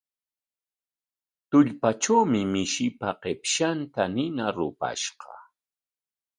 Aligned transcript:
Tullpatrawmi 1.49 2.41
mishipa 2.53 3.09
qipshanta 3.21 4.03
nina 4.15 4.45
rupashqa. 4.55 5.31